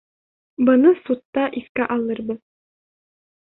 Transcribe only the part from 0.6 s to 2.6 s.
Быны судта иҫкә алырбыҙ.